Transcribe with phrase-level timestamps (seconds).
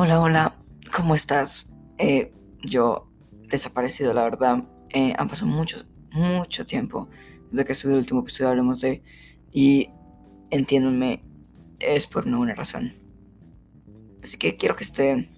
[0.00, 0.54] Hola, hola,
[0.96, 1.74] ¿cómo estás?
[1.98, 3.10] Eh, yo
[3.48, 4.62] desaparecido, la verdad.
[4.90, 7.08] Eh, han pasado mucho, mucho tiempo
[7.50, 9.02] desde que subí el último episodio, hablemos de...
[9.50, 9.90] Y
[10.50, 11.24] entiéndanme,
[11.80, 12.94] es por no una razón.
[14.22, 15.28] Así que quiero que este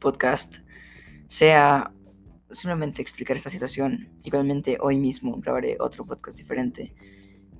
[0.00, 0.56] podcast
[1.28, 1.92] sea
[2.50, 4.08] simplemente explicar esta situación.
[4.24, 6.92] Igualmente hoy mismo grabaré otro podcast diferente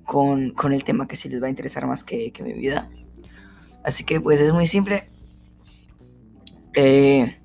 [0.03, 2.91] con, con el tema que sí les va a interesar más que, que mi vida.
[3.81, 5.14] Así que pues es muy simple
[6.75, 7.39] eh,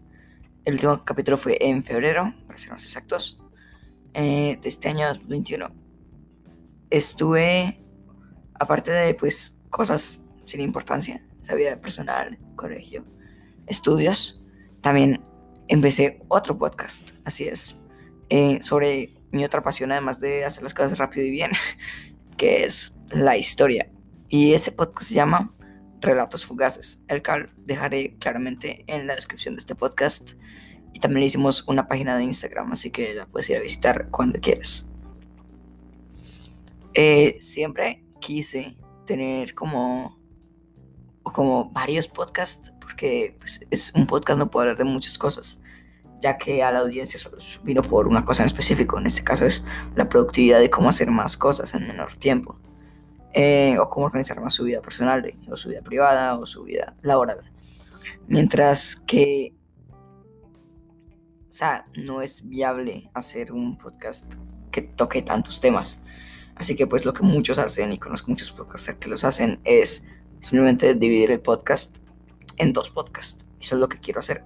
[0.65, 3.41] el último capítulo fue en febrero, para ser más exactos,
[4.15, 5.71] eh, de este año 2021.
[6.91, 7.83] Estuve,
[8.55, 11.23] aparte de pues cosas sin importancia,
[11.55, 13.05] vida personal, colegio,
[13.67, 14.43] estudios,
[14.81, 15.23] también
[15.69, 17.77] empecé otro podcast, así es,
[18.29, 21.53] eh, sobre mi otra pasión, además de hacer las cosas rápido y bien,
[22.37, 23.91] que es la historia.
[24.29, 25.53] Y ese podcast se llama
[26.01, 30.33] Relatos Fugaces, el cual dejaré claramente en la descripción de este podcast.
[30.93, 34.09] Y también le hicimos una página de Instagram, así que la puedes ir a visitar
[34.11, 34.91] cuando quieras.
[36.95, 38.77] Eh, siempre quise
[39.07, 40.19] tener como,
[41.23, 45.63] como varios podcasts, porque pues, es un podcast no puedo hablar de muchas cosas,
[46.21, 48.99] ya que a la audiencia solo vino por una cosa en específico.
[48.99, 49.65] En este caso es
[49.95, 52.59] la productividad de cómo hacer más cosas en menor tiempo.
[53.33, 56.97] Eh, o cómo organizar más su vida personal, o su vida privada, o su vida
[57.03, 57.41] laboral.
[58.27, 59.55] Mientras que,
[61.49, 64.35] o sea, no es viable hacer un podcast
[64.73, 66.03] que toque tantos temas.
[66.57, 70.07] Así que pues lo que muchos hacen, y conozco muchos podcasters que los hacen, es
[70.41, 71.99] simplemente dividir el podcast
[72.57, 73.47] en dos podcasts.
[73.61, 74.45] Eso es lo que quiero hacer.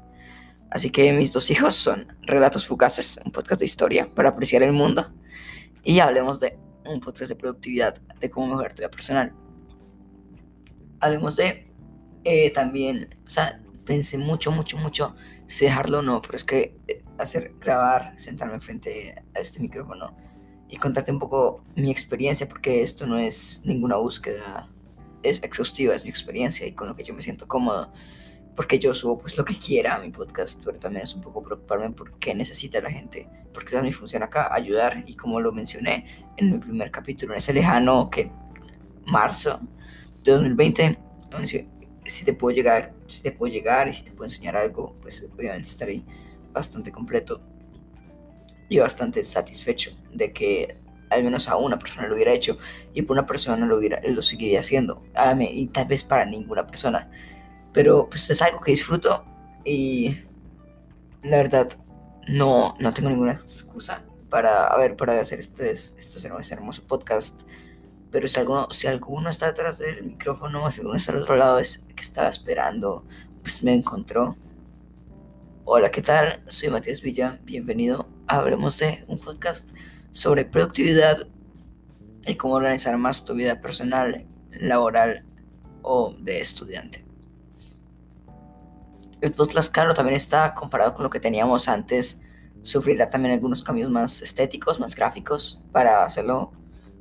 [0.71, 4.73] Así que mis dos hijos son Relatos Fugaces, un podcast de historia para apreciar el
[4.73, 5.13] mundo.
[5.83, 9.33] Y hablemos de un podcast de productividad, de cómo mejorar tu vida personal.
[11.01, 11.73] Hablemos de
[12.25, 15.15] eh, también, o sea, pensé mucho, mucho, mucho
[15.47, 20.17] si dejarlo o no, pero es que eh, hacer, grabar, sentarme frente a este micrófono
[20.69, 24.71] y contarte un poco mi experiencia, porque esto no es ninguna búsqueda,
[25.23, 27.93] es exhaustiva, es mi experiencia y con lo que yo me siento cómodo
[28.55, 31.43] porque yo subo pues lo que quiera a mi podcast, pero también es un poco
[31.43, 35.41] preocuparme por qué necesita la gente, porque esa es mi función acá, ayudar, y como
[35.41, 38.31] lo mencioné en mi primer capítulo, en ese lejano que
[39.07, 39.61] marzo
[40.23, 40.99] de 2020,
[42.07, 45.29] si te puedo llegar, si te puedo llegar y si te puedo enseñar algo, pues
[45.35, 46.03] obviamente estaré
[46.53, 47.41] bastante completo
[48.69, 50.79] y bastante satisfecho de que
[51.11, 52.59] al menos a una persona lo hubiera hecho
[52.93, 55.03] y por una persona lo, hubiera, lo seguiría haciendo,
[55.41, 57.11] y tal vez para ninguna persona
[57.75, 59.25] pero pues es algo que disfruto
[59.65, 60.17] y
[61.23, 61.69] la verdad
[62.29, 67.43] no, no tengo ninguna excusa para, a ver, para hacer este, este, hermoso podcast.
[68.11, 71.59] Pero si alguno, si alguno está detrás del micrófono, si alguno está al otro lado,
[71.59, 73.05] es que estaba esperando,
[73.43, 74.37] pues me encontró.
[75.65, 76.43] Hola, ¿qué tal?
[76.49, 78.09] Soy Matías Villa, bienvenido.
[78.29, 79.71] Hablemos de un podcast
[80.13, 81.27] sobre productividad
[82.25, 85.25] y cómo organizar más tu vida personal, laboral
[85.83, 87.05] o de estudiante.
[89.25, 89.35] El
[89.73, 92.23] caro también está comparado con lo que teníamos antes.
[92.61, 96.53] Sufrirá también algunos cambios más estéticos, más gráficos, para hacerlo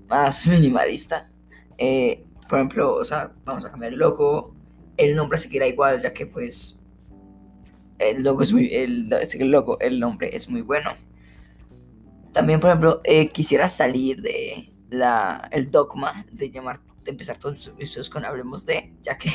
[0.07, 1.29] más minimalista.
[1.77, 4.55] Eh, por ejemplo, o sea, vamos a cambiar el logo.
[4.95, 6.79] El nombre seguirá igual, ya que pues
[7.99, 9.09] el logo es muy, el,
[9.51, 10.91] logo, el nombre es muy bueno.
[12.31, 17.55] También, por ejemplo, eh, quisiera salir de la, el dogma de llamar, de empezar todos
[17.55, 19.29] los episodios con Hablemos de, ya que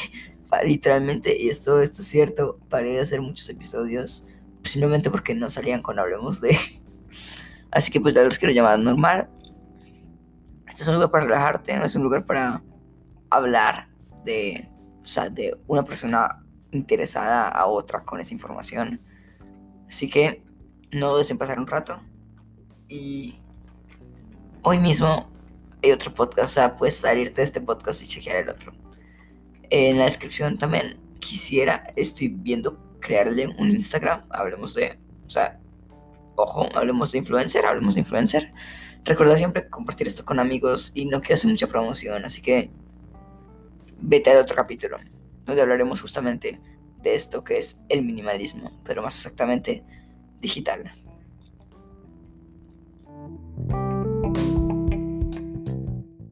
[0.65, 4.27] literalmente, y esto, esto es cierto, paré de hacer muchos episodios
[4.65, 6.57] simplemente porque no salían con Hablemos de.
[7.71, 9.29] Así que pues ya los quiero llamar normal.
[10.67, 12.63] Este es un lugar para relajarte, no es un lugar para
[13.31, 13.89] hablar
[14.25, 14.69] de,
[15.03, 19.01] o sea, de una persona interesada a otra con esa información.
[19.89, 20.43] Así que
[20.93, 22.01] no dudes en pasar un rato.
[22.89, 23.39] Y
[24.63, 25.29] hoy mismo
[25.83, 28.73] hay otro podcast, o sea, puedes salirte de este podcast y chequear el otro.
[29.71, 35.61] En la descripción también quisiera, estoy viendo crearle un Instagram, hablemos de, o sea,
[36.37, 38.53] ojo, hablemos de influencer, hablemos de influencer.
[39.05, 42.71] Recuerda siempre compartir esto con amigos y no quiero hacer mucha promoción, así que
[44.01, 44.97] vete al otro capítulo,
[45.45, 46.61] donde hablaremos justamente
[47.03, 49.85] de esto que es el minimalismo, pero más exactamente
[50.41, 50.93] digital.